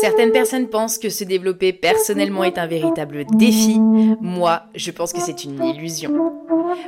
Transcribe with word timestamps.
Certaines 0.00 0.32
personnes 0.32 0.68
pensent 0.68 0.98
que 0.98 1.10
se 1.10 1.24
développer 1.24 1.72
personnellement 1.72 2.44
est 2.44 2.58
un 2.58 2.66
véritable 2.66 3.24
défi. 3.34 3.78
Moi, 3.78 4.62
je 4.74 4.90
pense 4.90 5.12
que 5.12 5.20
c'est 5.20 5.44
une 5.44 5.62
illusion. 5.62 6.32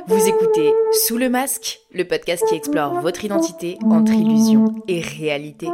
Vous 0.07 0.27
écoutez 0.27 0.73
Sous 1.05 1.17
le 1.17 1.29
masque, 1.29 1.81
le 1.93 2.05
podcast 2.05 2.43
qui 2.47 2.55
explore 2.55 3.01
votre 3.01 3.23
identité 3.23 3.77
entre 3.85 4.13
illusion 4.13 4.65
et 4.87 4.99
réalité. 4.99 5.67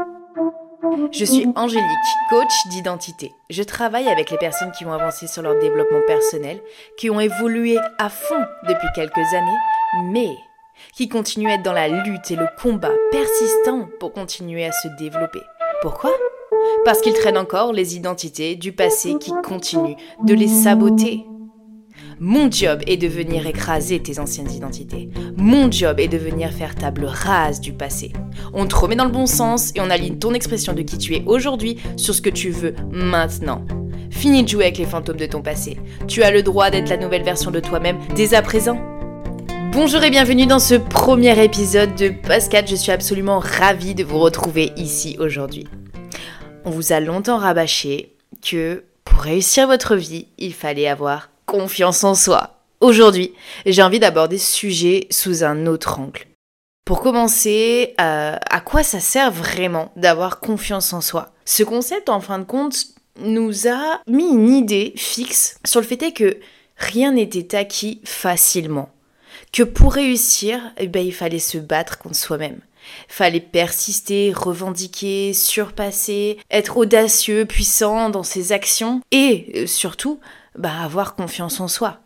Je 1.12 1.24
suis 1.24 1.48
Angélique, 1.56 1.86
coach 2.30 2.52
d'identité. 2.72 3.32
Je 3.50 3.64
travaille 3.64 4.10
avec 4.10 4.32
les 4.32 4.38
personnes 4.38 4.72
qui 4.72 4.86
ont 4.86 4.94
avancé 4.94 5.28
sur 5.28 5.42
leur 5.42 5.58
développement 5.60 6.02
personnel, 6.08 6.62
qui 6.98 7.10
ont 7.10 7.20
évolué 7.20 7.78
à 7.98 8.10
fond 8.10 8.44
depuis 8.68 8.88
quelques 8.96 9.18
années, 9.18 10.12
mais 10.12 10.30
qui 10.94 11.08
continuent 11.08 11.50
à 11.50 11.56
être 11.56 11.64
dans 11.64 11.74
la 11.74 11.88
lutte 11.88 12.32
et 12.32 12.36
le 12.36 12.48
combat 12.62 12.92
persistant 13.12 13.88
pour 14.00 14.14
continuer 14.14 14.66
à 14.66 14.72
se 14.72 14.88
développer. 15.00 15.42
Pourquoi? 15.82 16.12
Parce 16.86 17.02
qu'ils 17.02 17.14
traînent 17.14 17.38
encore 17.38 17.74
les 17.74 17.96
identités 17.96 18.56
du 18.56 18.72
passé 18.72 19.16
qui 19.20 19.32
continuent 19.44 19.96
de 20.26 20.34
les 20.34 20.48
saboter. 20.48 21.26
Mon 22.20 22.52
job 22.52 22.82
est 22.86 22.98
de 22.98 23.08
venir 23.08 23.48
écraser 23.48 24.02
tes 24.02 24.20
anciennes 24.20 24.52
identités. 24.52 25.10
Mon 25.38 25.72
job 25.72 26.00
est 26.00 26.08
de 26.08 26.18
venir 26.18 26.52
faire 26.52 26.76
table 26.76 27.06
rase 27.06 27.62
du 27.62 27.72
passé. 27.72 28.12
On 28.54 28.66
te 28.66 28.76
remet 28.76 28.96
dans 28.96 29.06
le 29.06 29.12
bon 29.12 29.26
sens 29.26 29.72
et 29.76 29.82
on 29.82 29.90
aligne 29.90 30.18
ton 30.18 30.34
expression 30.34 30.74
de 30.74 30.82
qui 30.82 30.98
tu 30.98 31.16
es 31.16 31.24
aujourd'hui 31.26 31.78
sur 31.96 32.14
ce 32.14 32.22
que 32.22 32.30
tu 32.30 32.50
veux 32.50 32.76
maintenant. 32.92 33.64
Fini 34.12 34.44
de 34.44 34.50
jouer 34.50 34.66
avec 34.66 34.78
les 34.80 34.86
fantômes 34.86 35.18
de 35.18 35.26
ton 35.28 35.42
passé. 35.42 35.78
Tu 36.08 36.24
as 36.24 36.32
le 36.32 36.44
droit 36.44 36.70
d'être 36.70 36.90
la 36.90 36.98
nouvelle 36.98 37.24
version 37.24 37.52
de 37.52 37.60
toi-même 37.60 38.00
dès 38.16 38.34
à 38.34 38.42
présent. 38.42 38.78
Bonjour 39.72 40.04
et 40.04 40.10
bienvenue 40.10 40.48
dans 40.48 40.60
ce 40.60 40.76
premier 40.76 41.42
épisode 41.42 41.96
de 41.96 42.10
Pascal. 42.10 42.68
Je 42.68 42.76
suis 42.76 42.92
absolument 42.92 43.40
ravie 43.40 43.96
de 43.96 44.04
vous 44.04 44.20
retrouver 44.20 44.72
ici 44.76 45.16
aujourd'hui. 45.20 45.68
On 46.66 46.72
vous 46.72 46.92
a 46.92 47.00
longtemps 47.00 47.38
rabâché 47.38 48.16
que 48.42 48.84
pour 49.06 49.20
réussir 49.22 49.68
votre 49.68 49.96
vie, 49.96 50.28
il 50.38 50.54
fallait 50.54 50.88
avoir 50.88 51.30
confiance 51.46 52.04
en 52.04 52.16
soi. 52.16 52.62
Aujourd'hui, 52.82 53.34
j'ai 53.66 53.82
envie 53.82 54.00
d'aborder 54.00 54.38
ce 54.38 54.52
sujet 54.52 55.08
sous 55.10 55.44
un 55.44 55.66
autre 55.66 56.00
angle. 56.00 56.26
Pour 56.86 57.02
commencer, 57.02 57.94
euh, 58.02 58.36
à 58.50 58.60
quoi 58.62 58.84
ça 58.84 59.00
sert 59.00 59.32
vraiment 59.32 59.92
d'avoir 59.96 60.40
confiance 60.40 60.94
en 60.94 61.02
soi? 61.02 61.34
Ce 61.46 61.64
concept, 61.64 62.10
en 62.10 62.20
fin 62.20 62.40
de 62.40 62.44
compte, 62.44 62.88
nous 63.20 63.68
a 63.68 64.02
mis 64.08 64.28
une 64.30 64.50
idée 64.50 64.94
fixe 64.96 65.60
sur 65.66 65.82
le 65.82 65.86
fait 65.86 66.12
que 66.14 66.38
rien 66.78 67.12
n'était 67.12 67.56
acquis 67.56 68.02
facilement. 68.06 68.90
Que 69.52 69.64
pour 69.64 69.94
réussir, 69.94 70.62
eh 70.78 70.88
ben, 70.88 71.06
il 71.06 71.14
fallait 71.14 71.40
se 71.40 71.58
battre 71.58 71.98
contre 71.98 72.16
soi-même. 72.16 72.60
Fallait 73.08 73.40
persister, 73.40 74.32
revendiquer, 74.36 75.34
surpasser, 75.34 76.38
être 76.52 76.78
audacieux, 76.78 77.46
puissant 77.46 78.10
dans 78.10 78.24
ses 78.24 78.52
actions 78.52 79.02
et 79.12 79.52
euh, 79.56 79.68
surtout 79.68 80.20
bah, 80.56 80.82
avoir 80.84 81.16
confiance 81.16 81.60
en 81.60 81.68
soi. 81.68 82.00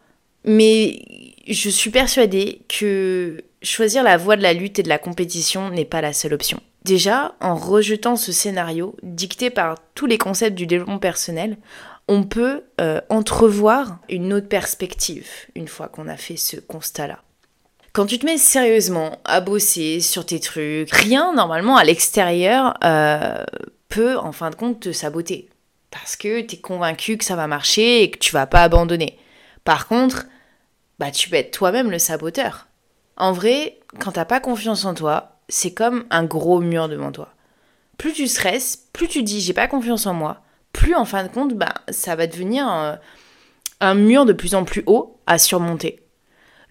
Mais 0.46 1.02
je 1.48 1.70
suis 1.70 1.90
persuadée 1.90 2.62
que 2.68 3.44
choisir 3.62 4.04
la 4.04 4.18
voie 4.18 4.36
de 4.36 4.44
la 4.44 4.54
lutte 4.54 4.80
et 4.80 4.84
de 4.84 4.90
la 4.90 5.00
compétition 5.00 5.70
n'est 5.70 5.86
pas 5.86 6.02
la 6.02 6.14
seule 6.14 6.34
option. 6.34 6.60
Déjà, 6.84 7.36
en 7.40 7.56
rejetant 7.56 8.18
ce 8.18 8.34
scénario 8.34 8.96
dicté 9.04 9.50
par 9.50 9.78
tous 9.96 10.06
les 10.06 10.18
concepts 10.18 10.58
du 10.58 10.68
développement 10.68 11.00
personnel, 11.00 11.58
on 12.10 12.24
peut 12.24 12.64
euh, 12.82 13.00
entrevoir 13.10 14.00
une 14.10 14.34
autre 14.34 14.50
perspective 14.50 15.30
une 15.56 15.70
fois 15.70 15.88
qu'on 15.88 16.10
a 16.10 16.18
fait 16.18 16.36
ce 16.36 16.58
constat-là. 16.58 17.24
Quand 17.94 18.08
tu 18.08 18.18
te 18.18 18.26
mets 18.26 18.40
sérieusement 18.40 19.20
à 19.24 19.40
bosser 19.40 20.00
sur 20.00 20.26
tes 20.26 20.40
trucs, 20.40 20.90
rien 20.90 21.32
normalement 21.32 21.78
à 21.78 21.84
l'extérieur 21.84 22.74
euh, 22.84 23.44
peut 23.88 24.18
en 24.18 24.32
fin 24.32 24.50
de 24.50 24.56
compte 24.56 24.80
te 24.80 24.92
saboter. 24.92 25.48
Parce 25.92 26.16
que 26.16 26.42
tu 26.42 26.56
es 26.56 26.58
convaincu 26.58 27.18
que 27.18 27.24
ça 27.24 27.36
va 27.36 27.46
marcher 27.46 28.02
et 28.02 28.10
que 28.10 28.18
tu 28.18 28.32
vas 28.32 28.48
pas 28.48 28.64
abandonner. 28.64 29.20
Par 29.64 29.88
contre, 29.88 30.26
bah 30.98 31.12
tu 31.12 31.30
peux 31.30 31.36
être 31.36 31.52
toi-même 31.52 31.92
le 31.92 32.00
saboteur. 32.00 32.66
En 33.16 33.32
vrai, 33.32 33.78
quand 34.00 34.14
t'as 34.14 34.26
pas 34.26 34.40
confiance 34.40 34.86
en 34.86 34.96
toi, 34.96 35.38
c'est 35.48 35.76
comme 35.76 36.06
un 36.10 36.24
gros 36.24 36.62
mur 36.62 36.90
devant 36.90 37.12
toi. 37.12 37.30
Plus 38.00 38.14
tu 38.14 38.28
stresses, 38.28 38.88
plus 38.92 39.08
tu 39.08 39.22
dis 39.22 39.40
j'ai 39.40 39.54
pas 39.54 39.68
confiance 39.68 40.08
en 40.08 40.16
moi, 40.16 40.42
plus 40.72 40.96
en 40.96 41.06
fin 41.06 41.22
de 41.22 41.30
compte, 41.32 41.54
bah 41.54 41.76
ça 41.90 42.16
va 42.16 42.26
devenir 42.26 42.68
un, 42.68 42.98
un 43.82 43.94
mur 43.94 44.26
de 44.26 44.34
plus 44.34 44.56
en 44.56 44.64
plus 44.64 44.82
haut 44.88 45.20
à 45.28 45.38
surmonter 45.38 46.03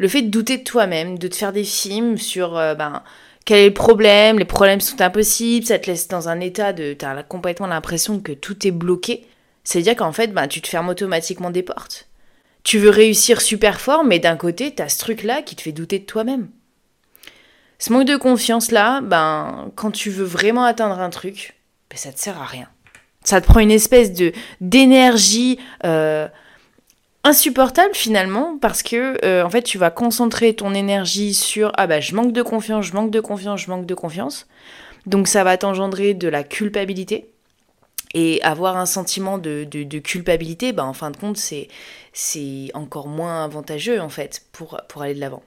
le 0.02 0.08
fait 0.08 0.22
de 0.22 0.30
douter 0.30 0.58
de 0.58 0.64
toi-même, 0.64 1.16
de 1.16 1.28
te 1.28 1.36
faire 1.36 1.52
des 1.52 1.62
films 1.62 2.18
sur 2.18 2.58
euh, 2.58 2.74
ben, 2.74 3.04
quel 3.44 3.58
est 3.58 3.68
le 3.68 3.74
problème, 3.74 4.36
les 4.36 4.44
problèmes 4.44 4.80
sont 4.80 5.00
impossibles, 5.00 5.64
ça 5.64 5.78
te 5.78 5.86
laisse 5.86 6.08
dans 6.08 6.28
un 6.28 6.40
état 6.40 6.72
de... 6.72 6.92
Tu 6.92 7.04
as 7.04 7.22
complètement 7.22 7.68
l'impression 7.68 8.18
que 8.18 8.32
tout 8.32 8.66
est 8.66 8.72
bloqué. 8.72 9.24
C'est-à-dire 9.62 9.94
qu'en 9.94 10.10
fait, 10.10 10.34
ben, 10.34 10.48
tu 10.48 10.60
te 10.60 10.66
fermes 10.66 10.88
automatiquement 10.88 11.50
des 11.50 11.62
portes. 11.62 12.08
Tu 12.64 12.78
veux 12.78 12.90
réussir 12.90 13.40
super 13.40 13.80
fort, 13.80 14.02
mais 14.02 14.18
d'un 14.18 14.36
côté, 14.36 14.74
tu 14.74 14.82
as 14.82 14.88
ce 14.88 14.98
truc-là 14.98 15.40
qui 15.40 15.54
te 15.54 15.62
fait 15.62 15.70
douter 15.70 16.00
de 16.00 16.04
toi-même. 16.04 16.48
Ce 17.78 17.92
manque 17.92 18.08
de 18.08 18.16
confiance-là, 18.16 19.02
ben, 19.02 19.70
quand 19.76 19.92
tu 19.92 20.10
veux 20.10 20.24
vraiment 20.24 20.64
atteindre 20.64 20.98
un 20.98 21.10
truc, 21.10 21.54
ben, 21.90 21.96
ça 21.96 22.10
te 22.10 22.18
sert 22.18 22.42
à 22.42 22.46
rien. 22.46 22.66
Ça 23.22 23.40
te 23.40 23.46
prend 23.46 23.60
une 23.60 23.70
espèce 23.70 24.12
de 24.12 24.32
d'énergie 24.60 25.60
euh, 25.84 26.26
insupportable 27.24 27.94
finalement 27.94 28.58
parce 28.58 28.82
que 28.82 29.24
euh, 29.24 29.44
en 29.44 29.50
fait 29.50 29.62
tu 29.62 29.78
vas 29.78 29.90
concentrer 29.90 30.54
ton 30.54 30.74
énergie 30.74 31.34
sur 31.34 31.70
ah 31.74 31.86
bah 31.86 32.00
je 32.00 32.14
manque 32.14 32.32
de 32.32 32.42
confiance, 32.42 32.86
je 32.86 32.94
manque 32.94 33.10
de 33.10 33.20
confiance, 33.20 33.60
je 33.60 33.70
manque 33.70 33.86
de 33.86 33.94
confiance. 33.94 34.46
Donc 35.06 35.28
ça 35.28 35.44
va 35.44 35.56
t'engendrer 35.56 36.14
de 36.14 36.28
la 36.28 36.44
culpabilité. 36.44 37.28
Et 38.14 38.42
avoir 38.42 38.76
un 38.76 38.84
sentiment 38.84 39.38
de, 39.38 39.64
culpabilité, 40.00 40.72
bah 40.72 40.84
en 40.84 40.92
fin 40.92 41.10
de 41.10 41.16
compte, 41.16 41.38
c'est, 41.38 41.68
c'est 42.12 42.68
encore 42.74 43.08
moins 43.08 43.42
avantageux 43.44 44.02
en 44.02 44.10
fait 44.10 44.42
pour, 44.52 44.78
pour 44.86 45.00
aller 45.00 45.14
de 45.14 45.20
l'avant. 45.20 45.42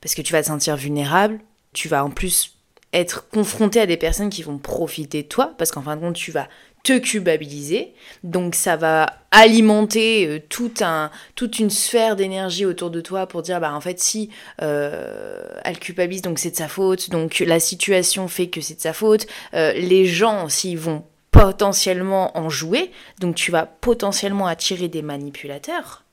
Parce 0.00 0.14
que 0.14 0.22
tu 0.22 0.32
vas 0.32 0.40
te 0.40 0.46
sentir 0.46 0.76
vulnérable, 0.76 1.40
tu 1.74 1.88
vas 1.88 2.02
en 2.02 2.10
plus 2.10 2.56
être 2.94 3.28
confronté 3.28 3.80
à 3.80 3.86
des 3.86 3.98
personnes 3.98 4.30
qui 4.30 4.42
vont 4.42 4.58
profiter 4.58 5.22
de 5.22 5.28
toi, 5.28 5.54
parce 5.58 5.70
qu'en 5.70 5.82
fin 5.82 5.96
de 5.96 6.00
compte, 6.00 6.16
tu 6.16 6.30
vas 6.30 6.48
te 6.82 6.98
culpabiliser. 6.98 7.94
Donc 8.24 8.54
ça 8.54 8.76
va 8.76 9.06
alimenter 9.30 10.26
euh, 10.26 10.68
un, 10.80 11.10
toute 11.34 11.58
une 11.58 11.70
sphère 11.70 12.16
d'énergie 12.16 12.66
autour 12.66 12.90
de 12.90 13.00
toi 13.00 13.26
pour 13.26 13.42
dire 13.42 13.60
bah 13.60 13.72
en 13.72 13.80
fait 13.80 14.00
si 14.00 14.30
euh, 14.60 15.42
elle 15.64 15.78
culpabilise 15.78 16.22
donc 16.22 16.38
c'est 16.38 16.50
de 16.50 16.56
sa 16.56 16.68
faute, 16.68 17.10
donc 17.10 17.38
la 17.40 17.60
situation 17.60 18.28
fait 18.28 18.48
que 18.48 18.60
c'est 18.60 18.74
de 18.74 18.80
sa 18.80 18.92
faute. 18.92 19.26
Euh, 19.54 19.72
les 19.72 20.06
gens 20.06 20.44
aussi 20.44 20.74
vont 20.74 21.04
potentiellement 21.30 22.36
en 22.36 22.50
jouer, 22.50 22.90
donc 23.20 23.36
tu 23.36 23.50
vas 23.50 23.64
potentiellement 23.64 24.46
attirer 24.46 24.88
des 24.88 25.02
manipulateurs. 25.02 26.04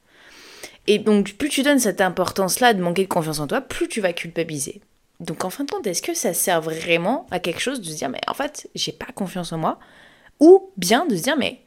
Et 0.88 0.98
donc 0.98 1.34
plus 1.34 1.50
tu 1.50 1.64
donnes 1.64 1.80
cette 1.80 2.02
importance-là 2.02 2.74
de 2.74 2.82
manquer 2.82 3.04
de 3.04 3.10
confiance 3.10 3.40
en 3.40 3.48
toi, 3.48 3.62
plus 3.62 3.88
tu 3.88 4.02
vas 4.02 4.14
culpabiliser. 4.14 4.82
Donc 5.20 5.44
en 5.44 5.50
fin 5.50 5.66
de 5.66 5.72
compte, 5.72 5.86
est-ce 5.88 6.02
que 6.02 6.14
ça 6.14 6.34
sert 6.34 6.62
vraiment 6.62 7.28
à 7.32 7.40
quelque 7.40 7.60
chose 7.60 7.82
de 7.82 7.86
se 7.86 7.98
dire 7.98 8.10
mais 8.10 8.22
en 8.28 8.34
fait 8.36 8.70
j'ai 8.76 8.92
pas 8.92 9.12
confiance 9.14 9.52
en 9.52 9.58
moi? 9.58 9.80
Ou 10.40 10.72
bien 10.78 11.06
de 11.06 11.16
se 11.16 11.24
dire, 11.24 11.38
mais 11.38 11.60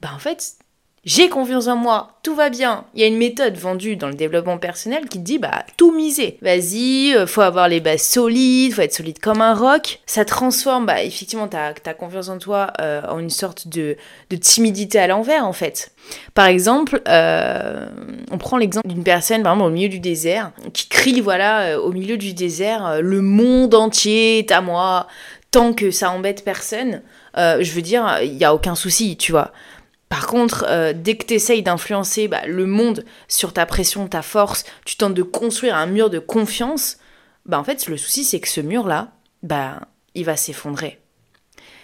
bah 0.00 0.10
en 0.14 0.18
fait, 0.18 0.56
j'ai 1.06 1.28
confiance 1.28 1.68
en 1.68 1.76
moi, 1.76 2.18
tout 2.24 2.34
va 2.34 2.50
bien. 2.50 2.84
Il 2.92 3.00
y 3.00 3.04
a 3.04 3.06
une 3.06 3.16
méthode 3.16 3.56
vendue 3.56 3.94
dans 3.94 4.08
le 4.08 4.14
développement 4.14 4.58
personnel 4.58 5.08
qui 5.08 5.20
dit 5.20 5.38
bah 5.38 5.64
tout 5.76 5.92
miser. 5.92 6.36
Vas-y, 6.42 7.14
euh, 7.14 7.28
faut 7.28 7.42
avoir 7.42 7.68
les 7.68 7.78
bases 7.78 8.02
solides, 8.02 8.74
faut 8.74 8.80
être 8.80 8.92
solide 8.92 9.20
comme 9.20 9.40
un 9.40 9.54
roc. 9.54 10.00
Ça 10.04 10.24
transforme 10.24 10.84
bah 10.84 11.04
effectivement 11.04 11.46
ta, 11.46 11.74
ta 11.74 11.94
confiance 11.94 12.28
en 12.28 12.38
toi 12.38 12.72
euh, 12.80 13.02
en 13.08 13.20
une 13.20 13.30
sorte 13.30 13.68
de, 13.68 13.96
de 14.30 14.36
timidité 14.36 14.98
à 14.98 15.06
l'envers 15.06 15.46
en 15.46 15.52
fait. 15.52 15.92
Par 16.34 16.46
exemple, 16.46 17.00
euh, 17.06 17.86
on 18.32 18.38
prend 18.38 18.56
l'exemple 18.56 18.88
d'une 18.88 19.04
personne 19.04 19.44
par 19.44 19.52
exemple 19.52 19.68
au 19.68 19.72
milieu 19.72 19.88
du 19.88 20.00
désert 20.00 20.50
qui 20.72 20.88
crie 20.88 21.20
voilà 21.20 21.80
au 21.80 21.92
milieu 21.92 22.16
du 22.16 22.34
désert 22.34 23.00
le 23.00 23.22
monde 23.22 23.76
entier 23.76 24.38
est 24.38 24.50
à 24.50 24.60
moi 24.60 25.06
tant 25.50 25.72
que 25.72 25.90
ça 25.90 26.10
embête 26.10 26.44
personne. 26.44 27.02
Euh, 27.36 27.62
je 27.62 27.72
veux 27.72 27.82
dire, 27.82 28.20
il 28.22 28.36
n'y 28.36 28.44
a 28.44 28.54
aucun 28.54 28.74
souci, 28.74 29.16
tu 29.16 29.32
vois. 29.32 29.52
Par 30.08 30.26
contre, 30.26 30.64
euh, 30.68 30.92
dès 30.94 31.16
que 31.16 31.26
tu 31.26 31.34
essayes 31.34 31.62
d'influencer 31.62 32.28
bah, 32.28 32.46
le 32.46 32.66
monde 32.66 33.04
sur 33.28 33.52
ta 33.52 33.66
pression, 33.66 34.06
ta 34.06 34.22
force, 34.22 34.64
tu 34.84 34.96
tentes 34.96 35.14
de 35.14 35.22
construire 35.22 35.76
un 35.76 35.86
mur 35.86 36.10
de 36.10 36.18
confiance, 36.18 36.98
bah 37.44 37.58
en 37.58 37.64
fait, 37.64 37.86
le 37.88 37.96
souci, 37.96 38.24
c'est 38.24 38.40
que 38.40 38.48
ce 38.48 38.60
mur-là, 38.60 39.12
bah, 39.42 39.80
il 40.14 40.24
va 40.24 40.36
s'effondrer. 40.36 41.00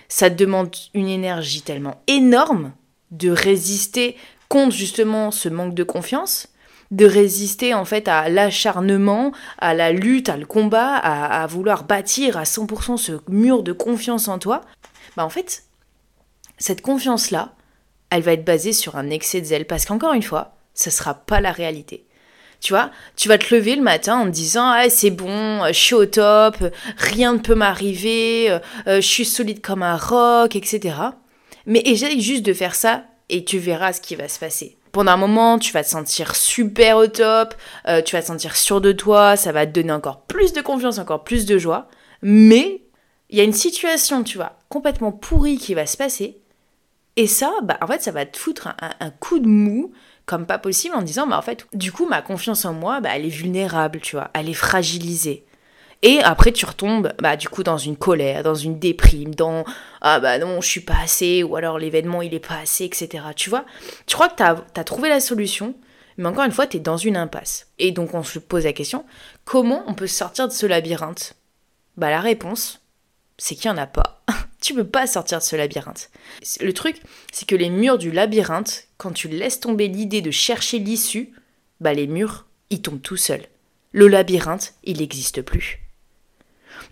Ça 0.09 0.31
te 0.31 0.35
demande 0.35 0.71
une 0.95 1.09
énergie 1.09 1.63
tellement 1.63 2.03
énorme 2.07 2.73
de 3.11 3.31
résister 3.31 4.17
contre 4.49 4.77
justement 4.77 5.31
ce 5.31 5.49
manque 5.49 5.75
de 5.75 5.85
confiance, 5.85 6.49
de 6.93 7.07
résister 7.07 7.75
en 7.75 7.85
fait 7.85 8.07
à 8.07 8.29
l'acharnement, 8.29 9.33
à 9.59 9.75
la 9.75 9.91
lutte, 9.91 10.29
à 10.29 10.37
le 10.37 10.47
combat, 10.47 10.95
à, 10.95 11.47
vouloir 11.47 11.85
bâtir 11.85 12.37
à 12.37 12.45
100% 12.45 12.99
ce 12.99 13.13
mur 13.29 13.63
de 13.63 13.73
confiance 13.73 14.29
en 14.29 14.39
toi, 14.39 14.61
bah 15.17 15.25
en 15.25 15.31
fait, 15.31 15.65
cette 16.59 16.83
confiance-là, 16.83 17.55
elle 18.11 18.23
va 18.23 18.35
être 18.35 18.45
basée 18.45 18.75
sur 18.75 18.97
un 18.97 19.11
excès 19.11 19.41
de 19.41 19.47
zèle. 19.47 19.67
Parce 19.67 19.87
qu'encore 19.87 20.13
une 20.13 20.23
fois, 20.23 20.55
ça 20.75 20.91
sera 20.91 21.15
pas 21.15 21.41
la 21.41 21.51
réalité. 21.51 22.05
Tu 22.61 22.73
vois, 22.73 22.91
tu 23.17 23.29
vas 23.29 23.39
te 23.39 23.53
lever 23.53 23.75
le 23.75 23.83
matin 23.83 24.19
en 24.19 24.27
te 24.27 24.31
disant 24.31 24.69
ah, 24.69 24.89
c'est 24.89 25.11
bon, 25.11 25.67
je 25.67 25.73
suis 25.73 25.95
au 25.95 26.07
top, 26.07 26.57
rien 26.97 27.33
ne 27.33 27.39
peut 27.39 27.57
m'arriver, 27.57 28.51
euh, 28.51 28.61
je 28.87 29.07
suis 29.07 29.25
solide 29.25 29.61
comme 29.61 29.83
un 29.83 29.97
roc, 29.97 30.55
etc. 30.55 30.95
Mais 31.67 31.81
essaye 31.81 32.21
juste 32.21 32.45
de 32.45 32.53
faire 32.53 32.77
ça 32.77 33.05
et 33.31 33.45
tu 33.45 33.59
verras 33.59 33.95
ce 33.95 34.01
qui 34.01 34.15
va 34.15 34.29
se 34.29 34.39
passer. 34.39 34.77
Pendant 34.93 35.13
un 35.13 35.17
moment, 35.17 35.59
tu 35.59 35.73
vas 35.73 35.83
te 35.83 35.89
sentir 35.89 36.37
super 36.37 36.99
au 36.99 37.07
top, 37.07 37.55
euh, 37.89 38.03
tu 38.03 38.15
vas 38.15 38.21
te 38.21 38.27
sentir 38.27 38.57
sûr 38.57 38.83
de 38.83 38.93
toi, 38.93 39.37
ça 39.37 39.51
va 39.51 39.67
te 39.67 39.73
donner 39.73 39.93
encore 39.93 40.21
plus 40.21 40.53
de 40.53 40.61
confiance, 40.61 40.99
encore 40.99 41.25
plus 41.25 41.47
de 41.47 41.57
joie. 41.57 41.89
Mais 42.21 42.83
il 43.31 43.39
y 43.39 43.41
a 43.41 43.45
une 43.45 43.55
situation, 43.55 44.23
tu 44.23 44.37
vois, 44.37 44.59
complètement 44.69 45.11
pourrie 45.11 45.57
qui 45.57 45.73
va 45.73 45.87
se 45.87 45.97
passer. 45.97 46.39
Et 47.17 47.27
ça, 47.27 47.51
bah, 47.63 47.79
en 47.81 47.87
fait, 47.87 48.03
ça 48.03 48.11
va 48.11 48.27
te 48.27 48.37
foutre 48.37 48.69
un, 49.01 49.11
coup 49.11 49.39
de 49.39 49.49
mou 49.49 49.93
comme 50.27 50.47
pas 50.47 50.59
possible 50.59 50.95
en 50.95 51.03
disant, 51.03 51.27
bah, 51.27 51.39
en 51.39 51.43
fait, 51.43 51.67
du 51.73 51.91
coup, 51.91 52.07
ma 52.07 52.21
confiance 52.21 52.67
en 52.67 52.75
moi, 52.75 53.01
bah, 53.01 53.11
elle 53.15 53.25
est 53.25 53.31
vulnérable, 53.31 54.01
tu 54.01 54.17
vois, 54.17 54.31
elle 54.35 54.51
est 54.51 54.55
fragilisée. 54.55 55.47
Et 56.03 56.19
après, 56.21 56.51
tu 56.51 56.67
retombes, 56.67 57.13
bah, 57.21 57.37
du 57.37 57.49
coup, 57.49 57.63
dans 57.63 57.79
une 57.79 57.97
colère, 57.97 58.43
dans 58.43 58.57
une 58.57 58.79
déprime, 58.79 59.35
dans 59.35 59.65
ah 60.01 60.19
bah 60.19 60.39
non, 60.39 60.61
je 60.61 60.69
suis 60.69 60.81
pas 60.81 60.99
assez, 61.01 61.45
ou 61.45 61.55
alors 61.55 61.79
l'événement 61.79 62.23
il 62.23 62.35
est 62.35 62.45
pas 62.45 62.59
assez, 62.59 62.85
etc. 62.85 63.25
Tu 63.37 63.51
vois 63.51 63.65
Tu 64.07 64.17
crois 64.17 64.29
que 64.29 64.37
tu 64.37 64.43
as, 64.43 64.85
trouvé 64.85 65.09
la 65.09 65.21
solution, 65.21 65.77
mais 66.19 66.27
encore 66.27 66.45
une 66.45 66.51
fois, 66.53 66.67
tu 66.67 66.79
es 66.79 66.81
dans 66.81 66.97
une 66.97 67.17
impasse. 67.17 67.69
Et 67.79 67.93
donc, 67.93 68.15
on 68.15 68.25
se 68.25 68.41
pose 68.41 68.65
la 68.65 68.73
question 68.73 69.05
comment 69.45 69.85
on 69.87 69.95
peut 69.95 70.09
sortir 70.09 70.49
de 70.49 70.53
ce 70.53 70.67
labyrinthe? 70.67 71.35
Bah, 71.97 72.11
la 72.11 72.21
réponse, 72.21 72.81
c'est 73.39 73.55
qu'il 73.55 73.71
n'y 73.71 73.79
en 73.79 73.83
a 73.83 73.87
pas. 73.87 74.25
tu 74.61 74.75
peux 74.75 74.87
pas 74.87 75.07
sortir 75.07 75.39
de 75.39 75.45
ce 75.45 75.55
labyrinthe. 75.55 76.11
Le 76.61 76.73
truc, 76.73 77.01
c'est 77.33 77.47
que 77.47 77.55
les 77.55 77.71
murs 77.71 77.99
du 77.99 78.11
labyrinthe, 78.11 78.89
quand 78.97 79.13
tu 79.13 79.29
laisses 79.29 79.61
tomber 79.61 79.87
l'idée 79.87 80.21
de 80.21 80.33
chercher 80.33 80.81
l'issue, 80.81 81.33
bah, 81.81 81.95
les 81.95 82.09
murs, 82.09 82.47
ils 82.71 82.83
tombent 82.83 83.03
tout 83.03 83.17
seuls. 83.17 83.47
Le 83.93 84.09
labyrinthe, 84.09 84.75
il 84.83 84.99
n'existe 84.99 85.43
plus. 85.43 85.82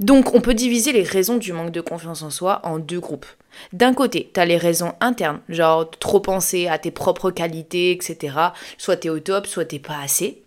Donc 0.00 0.34
on 0.34 0.40
peut 0.40 0.54
diviser 0.54 0.92
les 0.92 1.02
raisons 1.02 1.36
du 1.36 1.52
manque 1.52 1.72
de 1.72 1.82
confiance 1.82 2.22
en 2.22 2.30
soi 2.30 2.60
en 2.64 2.78
deux 2.78 3.00
groupes. 3.00 3.26
D'un 3.74 3.92
côté, 3.92 4.30
tu 4.32 4.40
as 4.40 4.46
les 4.46 4.56
raisons 4.56 4.94
internes, 5.00 5.40
genre 5.48 5.88
trop 5.90 6.20
penser 6.20 6.68
à 6.68 6.78
tes 6.78 6.90
propres 6.90 7.30
qualités, 7.30 7.92
etc. 7.92 8.34
Soit 8.78 8.96
t'es 8.96 9.10
au 9.10 9.20
top, 9.20 9.46
soit 9.46 9.66
t'es 9.66 9.78
pas 9.78 9.98
assez. 10.02 10.42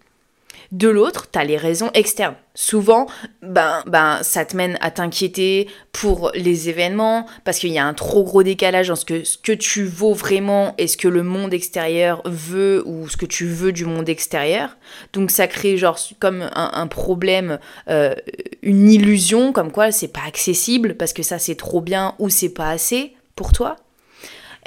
De 0.74 0.90
l'autre, 0.90 1.28
tu 1.32 1.38
as 1.38 1.44
les 1.44 1.56
raisons 1.56 1.92
externes. 1.94 2.34
Souvent, 2.56 3.06
ben, 3.44 3.84
ben, 3.86 4.24
ça 4.24 4.44
te 4.44 4.58
mène 4.58 4.80
à 4.82 4.90
t'inquiéter 4.90 5.68
pour 5.92 6.32
les 6.34 6.68
événements, 6.68 7.28
parce 7.44 7.60
qu'il 7.60 7.70
y 7.70 7.78
a 7.78 7.86
un 7.86 7.94
trop 7.94 8.24
gros 8.24 8.42
décalage 8.42 8.90
entre 8.90 9.22
ce 9.24 9.38
que, 9.38 9.52
tu 9.52 9.86
vaux 9.86 10.16
vraiment 10.16 10.74
et 10.80 10.88
ce 10.88 10.98
que 10.98 11.08
le 11.08 11.22
monde 11.22 11.54
extérieur 11.54 12.24
veut 12.26 12.82
ou 12.88 13.08
ce 13.08 13.18
que 13.18 13.28
tu 13.28 13.46
veux 13.46 13.72
du 13.72 13.86
monde 13.86 14.10
extérieur. 14.10 14.76
Donc 15.14 15.30
ça 15.30 15.46
crée 15.46 15.78
genre 15.78 16.00
comme 16.18 16.50
un, 16.56 16.88
problème, 16.88 17.60
euh, 17.88 18.16
une 18.64 18.90
illusion, 18.90 19.54
comme 19.54 19.72
quoi 19.72 19.92
c'est 19.92 20.08
pas 20.08 20.26
accessible, 20.28 20.96
parce 20.96 21.14
que 21.14 21.22
ça 21.22 21.38
c'est 21.38 21.56
trop 21.56 21.82
bien 21.82 22.16
ou 22.18 22.30
c'est 22.30 22.50
pas 22.50 22.72
assez 22.72 23.14
pour 23.36 23.52
toi. 23.52 23.76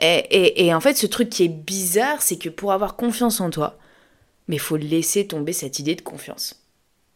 et 0.01 0.73
en 0.73 0.81
fait, 0.81 0.97
ce 0.97 1.07
truc 1.09 1.31
qui 1.31 1.43
est 1.43 1.49
bizarre, 1.49 2.23
c'est 2.23 2.37
que 2.37 2.49
pour 2.49 2.71
avoir 2.71 2.95
confiance 2.95 3.41
en 3.41 3.51
toi, 3.51 3.77
mais 4.49 4.57
il 4.57 4.61
faut 4.61 4.77
laisser 4.77 5.27
tomber 5.27 5.53
cette 5.53 5.79
idée 5.79 5.95
de 5.95 6.03
confiance. 6.03 6.63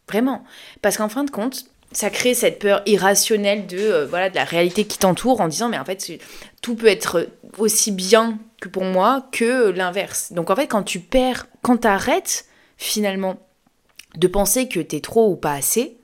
Vraiment. 0.09 0.45
Parce 0.83 0.97
qu'en 0.97 1.09
fin 1.09 1.25
de 1.25 1.31
compte, 1.31 1.67
ça 1.93 2.11
crée 2.11 2.35
cette 2.35 2.59
peur 2.59 2.83
irrationnelle 2.87 3.67
de, 3.67 3.79
euh, 3.79 4.07
voilà, 4.07 4.31
de 4.31 4.35
la 4.35 4.45
réalité 4.45 4.85
qui 4.85 4.99
t'entoure 4.99 5.41
en 5.41 5.49
disant 5.49 5.69
mais 5.69 5.79
en 5.79 5.85
fait 5.85 6.21
tout 6.63 6.77
peut 6.77 6.87
être 6.87 7.29
aussi 7.59 7.91
bien 7.91 8.39
que 8.61 8.69
pour 8.69 8.85
moi 8.85 9.27
que 9.33 9.71
l'inverse. 9.71 10.33
Donc 10.33 10.51
en 10.51 10.57
fait 10.57 10.69
quand 10.69 10.83
tu 10.83 11.01
perds, 11.01 11.47
quand 11.63 11.79
tu 11.79 11.89
arrêtes 11.89 12.47
finalement 12.77 13.37
de 14.17 14.29
penser 14.29 14.69
que 14.69 14.81
tu 14.81 14.97
es 14.97 15.01
trop 15.01 15.31
ou 15.31 15.37
pas 15.37 15.53
assez, 15.53 15.99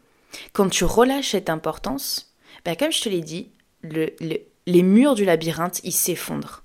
quand 0.52 0.68
tu 0.68 0.84
relâches 0.84 1.30
cette 1.30 1.50
importance, 1.50 2.34
ben 2.64 2.76
comme 2.76 2.92
je 2.92 3.02
te 3.02 3.08
l'ai 3.08 3.20
dit, 3.20 3.50
les 3.82 4.82
murs 4.82 5.14
du 5.14 5.24
labyrinthe 5.24 5.80
ils 5.84 5.92
s'effondrent. 5.92 6.62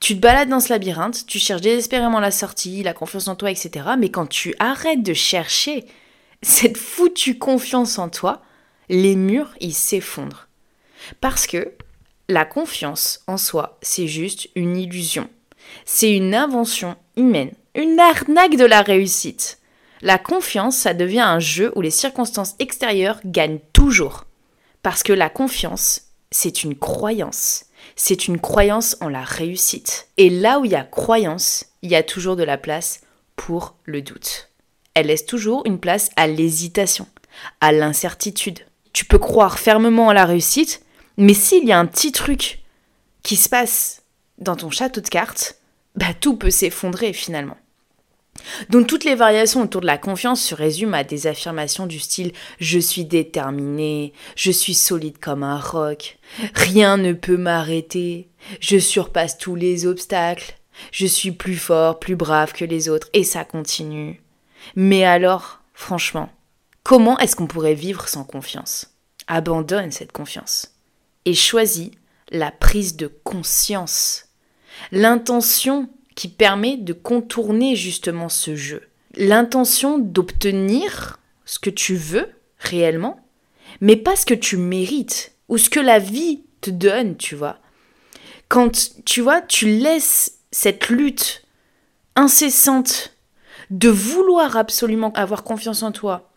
Tu 0.00 0.16
te 0.16 0.20
balades 0.20 0.48
dans 0.48 0.60
ce 0.60 0.70
labyrinthe, 0.70 1.26
tu 1.26 1.38
cherches 1.38 1.62
désespérément 1.62 2.20
la 2.20 2.30
sortie, 2.30 2.82
la 2.82 2.92
confiance 2.92 3.28
en 3.28 3.36
toi, 3.36 3.50
etc. 3.50 3.86
Mais 3.98 4.10
quand 4.10 4.26
tu 4.26 4.54
arrêtes 4.58 5.02
de 5.02 5.14
chercher 5.14 5.86
cette 6.42 6.76
foutue 6.76 7.38
confiance 7.38 7.98
en 7.98 8.08
toi, 8.08 8.42
les 8.88 9.16
murs, 9.16 9.54
ils 9.60 9.74
s'effondrent. 9.74 10.48
Parce 11.20 11.46
que 11.46 11.72
la 12.28 12.44
confiance 12.44 13.22
en 13.26 13.36
soi, 13.36 13.78
c'est 13.82 14.06
juste 14.06 14.48
une 14.54 14.76
illusion. 14.76 15.28
C'est 15.84 16.14
une 16.14 16.34
invention 16.34 16.96
humaine, 17.16 17.52
une 17.74 17.98
arnaque 17.98 18.56
de 18.56 18.64
la 18.64 18.82
réussite. 18.82 19.58
La 20.02 20.18
confiance, 20.18 20.76
ça 20.76 20.92
devient 20.92 21.20
un 21.20 21.38
jeu 21.38 21.72
où 21.76 21.80
les 21.80 21.90
circonstances 21.90 22.56
extérieures 22.58 23.20
gagnent 23.24 23.60
toujours. 23.72 24.24
Parce 24.82 25.02
que 25.02 25.14
la 25.14 25.30
confiance, 25.30 26.02
c'est 26.30 26.62
une 26.62 26.76
croyance 26.76 27.64
c'est 27.96 28.26
une 28.26 28.40
croyance 28.40 28.96
en 29.00 29.08
la 29.08 29.22
réussite. 29.22 30.08
Et 30.16 30.30
là 30.30 30.58
où 30.58 30.64
il 30.64 30.72
y 30.72 30.76
a 30.76 30.84
croyance, 30.84 31.66
il 31.82 31.90
y 31.90 31.96
a 31.96 32.02
toujours 32.02 32.36
de 32.36 32.42
la 32.42 32.58
place 32.58 33.00
pour 33.36 33.76
le 33.84 34.02
doute. 34.02 34.50
Elle 34.94 35.06
laisse 35.06 35.26
toujours 35.26 35.62
une 35.66 35.80
place 35.80 36.10
à 36.16 36.26
l'hésitation, 36.26 37.06
à 37.60 37.72
l'incertitude. 37.72 38.60
Tu 38.92 39.04
peux 39.04 39.18
croire 39.18 39.58
fermement 39.58 40.08
à 40.08 40.14
la 40.14 40.24
réussite, 40.24 40.82
mais 41.16 41.34
s'il 41.34 41.64
y 41.64 41.72
a 41.72 41.78
un 41.78 41.86
petit 41.86 42.12
truc 42.12 42.60
qui 43.22 43.36
se 43.36 43.48
passe 43.48 44.02
dans 44.38 44.56
ton 44.56 44.70
château 44.70 45.00
de 45.00 45.08
cartes, 45.08 45.58
bah 45.96 46.14
tout 46.18 46.36
peut 46.36 46.50
s'effondrer 46.50 47.12
finalement. 47.12 47.56
Donc 48.68 48.86
toutes 48.86 49.04
les 49.04 49.14
variations 49.14 49.62
autour 49.62 49.80
de 49.80 49.86
la 49.86 49.98
confiance 49.98 50.42
se 50.42 50.54
résument 50.54 50.96
à 50.96 51.04
des 51.04 51.26
affirmations 51.26 51.86
du 51.86 51.98
style 51.98 52.32
je 52.58 52.78
suis 52.78 53.04
déterminé, 53.04 54.12
je 54.36 54.50
suis 54.50 54.74
solide 54.74 55.18
comme 55.18 55.42
un 55.42 55.58
roc, 55.58 56.18
rien 56.54 56.96
ne 56.96 57.12
peut 57.12 57.36
m'arrêter, 57.36 58.28
je 58.60 58.78
surpasse 58.78 59.38
tous 59.38 59.54
les 59.54 59.86
obstacles, 59.86 60.56
je 60.92 61.06
suis 61.06 61.32
plus 61.32 61.56
fort, 61.56 61.98
plus 61.98 62.16
brave 62.16 62.52
que 62.52 62.64
les 62.64 62.88
autres, 62.88 63.08
et 63.12 63.24
ça 63.24 63.44
continue. 63.44 64.20
Mais 64.76 65.04
alors, 65.04 65.60
franchement, 65.72 66.30
comment 66.82 67.18
est-ce 67.18 67.36
qu'on 67.36 67.46
pourrait 67.46 67.74
vivre 67.74 68.08
sans 68.08 68.24
confiance? 68.24 68.90
Abandonne 69.26 69.90
cette 69.90 70.12
confiance 70.12 70.74
et 71.24 71.34
choisis 71.34 71.90
la 72.30 72.50
prise 72.50 72.96
de 72.96 73.06
conscience, 73.06 74.26
l'intention 74.92 75.88
qui 76.14 76.28
permet 76.28 76.76
de 76.76 76.92
contourner 76.92 77.76
justement 77.76 78.28
ce 78.28 78.56
jeu. 78.56 78.88
L'intention 79.16 79.98
d'obtenir 79.98 81.18
ce 81.44 81.58
que 81.58 81.70
tu 81.70 81.96
veux 81.96 82.28
réellement, 82.58 83.20
mais 83.80 83.96
pas 83.96 84.16
ce 84.16 84.26
que 84.26 84.34
tu 84.34 84.56
mérites 84.56 85.34
ou 85.48 85.58
ce 85.58 85.70
que 85.70 85.80
la 85.80 85.98
vie 85.98 86.44
te 86.60 86.70
donne, 86.70 87.16
tu 87.16 87.34
vois. 87.34 87.58
Quand 88.48 88.92
tu 89.04 89.20
vois, 89.20 89.42
tu 89.42 89.66
laisses 89.66 90.38
cette 90.50 90.88
lutte 90.88 91.44
incessante 92.16 93.16
de 93.70 93.88
vouloir 93.88 94.56
absolument 94.56 95.12
avoir 95.14 95.42
confiance 95.42 95.82
en 95.82 95.92
toi, 95.92 96.30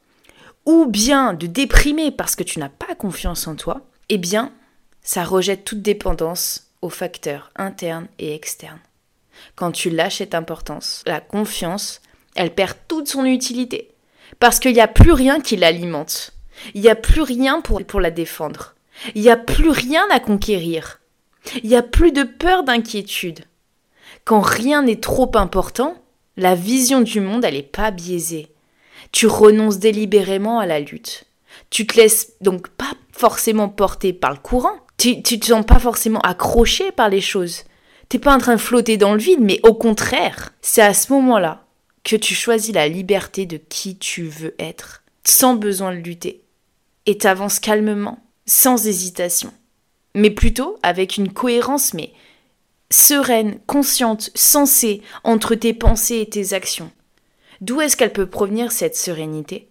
ou 0.65 0.85
bien 0.85 1.33
de 1.33 1.47
déprimer 1.47 2.11
parce 2.11 2.35
que 2.35 2.43
tu 2.43 2.59
n'as 2.59 2.69
pas 2.69 2.95
confiance 2.95 3.47
en 3.47 3.55
toi, 3.55 3.81
eh 4.09 4.17
bien, 4.17 4.51
ça 5.01 5.23
rejette 5.23 5.63
toute 5.63 5.81
dépendance 5.81 6.71
aux 6.81 6.89
facteurs 6.89 7.51
internes 7.55 8.07
et 8.19 8.33
externes 8.33 8.79
quand 9.55 9.71
tu 9.71 9.89
lâches 9.89 10.17
cette 10.17 10.35
importance, 10.35 11.03
la 11.05 11.19
confiance, 11.19 12.01
elle 12.35 12.53
perd 12.53 12.77
toute 12.87 13.07
son 13.07 13.25
utilité. 13.25 13.91
Parce 14.39 14.59
qu'il 14.59 14.73
n'y 14.73 14.81
a 14.81 14.87
plus 14.87 15.11
rien 15.11 15.39
qui 15.39 15.55
l'alimente. 15.55 16.31
Il 16.73 16.81
n'y 16.81 16.89
a 16.89 16.95
plus 16.95 17.21
rien 17.21 17.61
pour, 17.61 18.01
la 18.01 18.11
défendre. 18.11 18.75
Il 19.15 19.21
n'y 19.21 19.29
a 19.29 19.37
plus 19.37 19.69
rien 19.69 20.05
à 20.11 20.19
conquérir. 20.19 20.99
Il 21.63 21.69
n'y 21.69 21.75
a 21.75 21.83
plus 21.83 22.11
de 22.11 22.23
peur 22.23 22.63
d'inquiétude. 22.63 23.45
Quand 24.25 24.41
rien 24.41 24.81
n'est 24.81 24.99
trop 24.99 25.31
important, 25.35 25.95
la 26.35 26.55
vision 26.55 27.01
du 27.01 27.21
monde, 27.21 27.45
elle 27.45 27.53
n'est 27.53 27.63
pas 27.63 27.91
biaisée. 27.91 28.51
Tu 29.11 29.27
renonces 29.27 29.79
délibérément 29.79 30.59
à 30.59 30.65
la 30.65 30.79
lutte. 30.79 31.25
Tu 31.69 31.87
te 31.87 31.95
laisses 31.95 32.33
donc 32.41 32.67
pas 32.67 32.91
forcément 33.11 33.69
porter 33.69 34.13
par 34.13 34.31
le 34.31 34.37
courant. 34.37 34.77
Tu, 34.97 35.21
tu 35.23 35.39
te 35.39 35.45
sens 35.47 35.65
pas 35.65 35.79
forcément 35.79 36.19
accroché 36.21 36.91
par 36.91 37.09
les 37.09 37.21
choses. 37.21 37.63
T'es 38.09 38.19
pas 38.19 38.33
en 38.33 38.39
train 38.39 38.55
de 38.55 38.61
flotter 38.61 38.97
dans 38.97 39.13
le 39.13 39.19
vide, 39.19 39.41
mais 39.41 39.59
au 39.63 39.73
contraire, 39.73 40.53
c'est 40.61 40.81
à 40.81 40.93
ce 40.93 41.11
moment-là 41.13 41.65
que 42.03 42.15
tu 42.15 42.33
choisis 42.33 42.73
la 42.73 42.87
liberté 42.87 43.45
de 43.45 43.57
qui 43.57 43.97
tu 43.97 44.23
veux 44.23 44.55
être, 44.59 45.03
sans 45.25 45.55
besoin 45.55 45.91
de 45.91 45.99
lutter. 45.99 46.43
Et 47.05 47.17
t'avances 47.17 47.59
calmement, 47.59 48.19
sans 48.45 48.87
hésitation. 48.87 49.53
Mais 50.15 50.29
plutôt 50.29 50.77
avec 50.83 51.17
une 51.17 51.33
cohérence, 51.33 51.93
mais 51.93 52.13
sereine, 52.89 53.59
consciente, 53.67 54.31
sensée 54.35 55.01
entre 55.25 55.55
tes 55.55 55.73
pensées 55.73 56.19
et 56.19 56.29
tes 56.29 56.53
actions. 56.53 56.91
D'où 57.59 57.81
est-ce 57.81 57.97
qu'elle 57.97 58.13
peut 58.13 58.29
provenir 58.29 58.71
cette 58.71 58.95
sérénité? 58.95 59.67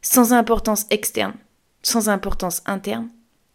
Sans 0.00 0.32
importance 0.32 0.86
externe, 0.90 1.34
sans 1.82 2.08
importance 2.08 2.62
interne, 2.66 3.08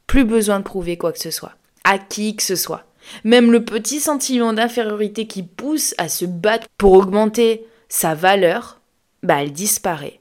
plus 0.08 0.26
besoin 0.26 0.60
de 0.60 0.66
prouver 0.66 0.98
quoi 0.98 1.14
que 1.14 1.20
ce 1.20 1.32
soit, 1.32 1.56
à 1.86 2.00
qui 2.00 2.36
que 2.36 2.44
ce 2.44 2.56
soit. 2.56 2.88
Même 3.24 3.51
le 3.51 3.63
petit 3.63 4.00
sentiment 4.00 4.53
d'infériorité 4.53 5.27
qui 5.27 5.44
pousse 5.44 5.96
à 5.98 6.10
se 6.10 6.25
battre 6.25 6.68
pour 6.77 6.94
augmenter 6.94 7.65
sa 7.88 8.13
valeur, 8.13 8.82
bah 9.24 9.41
elle 9.41 9.51
disparaît. 9.51 10.20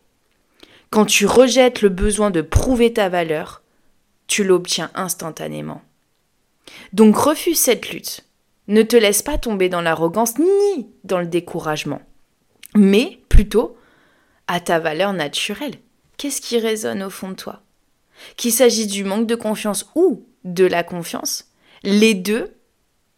Quand 0.90 1.04
tu 1.04 1.26
rejettes 1.26 1.82
le 1.82 1.90
besoin 1.90 2.30
de 2.30 2.40
prouver 2.40 2.92
ta 2.92 3.08
valeur, 3.08 3.62
tu 4.26 4.44
l'obtiens 4.44 4.90
instantanément. 4.94 5.82
Donc 6.92 7.16
refuse 7.16 7.58
cette 7.58 7.90
lutte. 7.90 8.25
Ne 8.68 8.82
te 8.82 8.97
laisse 8.97 9.23
pas 9.23 9.38
tomber 9.38 9.68
dans 9.68 9.80
l'arrogance 9.80 10.38
ni 10.38 10.88
dans 11.04 11.18
le 11.18 11.26
découragement, 11.26 12.02
mais 12.75 13.20
plutôt 13.28 13.76
à 14.47 14.61
ta 14.61 14.78
valeur 14.78 15.12
naturelle. 15.12 15.76
Qu'est-ce 16.18 16.40
qui 16.40 16.58
résonne 16.58 17.02
au 17.02 17.11
fond 17.11 17.30
de 17.30 17.35
toi? 17.35 17.62
Qu'il 18.37 18.52
s'agisse 18.52 18.88
du 18.88 19.04
manque 19.04 19.26
de 19.26 19.37
confiance 19.37 19.90
ou 19.94 20.26
de 20.44 20.64
la 20.64 20.82
confiance, 20.82 21.50
les 21.82 22.14
deux 22.14 22.58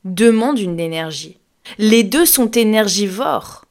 demandent 0.05 0.59
une 0.59 0.81
énergie. 0.81 1.39
Les 1.79 2.03
deux 2.03 2.27
sont 2.27 2.51
énergivores. 2.51 3.65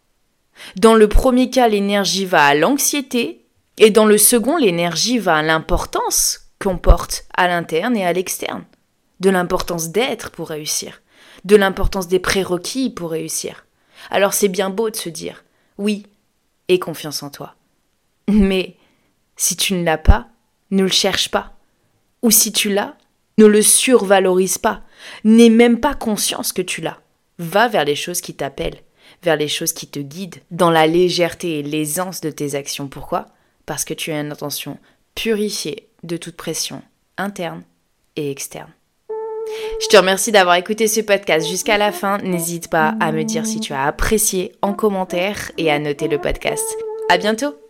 Dans 0.76 0.96
le 0.96 1.08
premier 1.08 1.50
cas, 1.50 1.68
l'énergie 1.68 2.26
va 2.26 2.46
à 2.46 2.56
l'anxiété, 2.56 3.46
et 3.78 3.92
dans 3.92 4.06
le 4.06 4.18
second, 4.18 4.58
l'énergie 4.58 5.20
va 5.20 5.38
à 5.38 5.42
l'importance 5.42 6.52
qu'on 6.60 6.78
porte 6.78 7.26
à 7.36 7.48
l'interne 7.48 7.96
et 7.96 8.06
à 8.06 8.14
l'externe. 8.14 8.66
De 9.20 9.30
l'importance 9.30 9.90
d'être 9.90 10.32
pour 10.32 10.50
réussir, 10.50 11.02
de 11.46 11.56
l'importance 11.56 12.08
des 12.08 12.20
prérequis 12.20 12.90
pour 12.90 13.12
réussir. 13.12 13.66
Alors 14.12 14.34
c'est 14.34 14.48
bien 14.48 14.70
beau 14.70 14.90
de 14.90 14.96
se 14.96 15.10
dire 15.10 15.44
oui, 15.78 16.06
et 16.68 16.80
confiance 16.80 17.24
en 17.24 17.30
toi. 17.30 17.56
Mais 18.30 18.76
si 19.36 19.56
tu 19.56 19.74
ne 19.74 19.84
l'as 19.84 19.98
pas, 19.98 20.28
ne 20.72 20.84
le 20.84 20.90
cherche 20.90 21.32
pas. 21.32 21.54
Ou 22.22 22.32
si 22.32 22.52
tu 22.52 22.70
l'as, 22.70 22.96
ne 23.40 23.46
le 23.46 23.62
survalorise 23.62 24.60
pas. 24.60 24.82
N'aie 25.24 25.50
même 25.50 25.80
pas 25.80 25.96
conscience 25.96 26.54
que 26.54 26.62
tu 26.62 26.82
l'as. 26.82 27.00
Va 27.40 27.68
vers 27.68 27.86
les 27.86 27.96
choses 27.96 28.22
qui 28.22 28.36
t'appellent, 28.36 28.82
vers 29.24 29.38
les 29.38 29.48
choses 29.48 29.74
qui 29.74 29.88
te 29.88 30.00
guident, 30.00 30.42
dans 30.52 30.70
la 30.70 30.86
légèreté 30.86 31.60
et 31.60 31.64
l'aisance 31.64 32.22
de 32.22 32.30
tes 32.30 32.54
actions. 32.54 32.88
Pourquoi? 32.88 33.28
Parce 33.66 33.86
que 33.86 33.94
tu 33.94 34.12
as 34.12 34.20
une 34.20 34.32
intention 34.32 34.78
purifiée 35.16 35.90
de 36.04 36.18
toute 36.18 36.36
pression 36.36 36.82
interne 37.18 37.64
et 38.16 38.30
externe. 38.30 38.72
Je 39.82 39.88
te 39.88 39.98
remercie 39.98 40.32
d'avoir 40.32 40.56
écouté 40.56 40.88
ce 40.88 41.02
podcast 41.02 41.48
jusqu'à 41.48 41.78
la 41.78 41.92
fin. 41.92 42.18
N'hésite 42.20 42.70
pas 42.70 42.96
à 43.00 43.12
me 43.12 43.24
dire 43.24 43.46
si 43.46 43.60
tu 43.60 43.74
as 43.74 43.86
apprécié 43.86 44.52
en 44.62 44.74
commentaire 44.74 45.52
et 45.58 45.72
à 45.72 45.80
noter 45.80 46.08
le 46.08 46.20
podcast. 46.20 46.66
À 47.10 47.18
bientôt! 47.18 47.69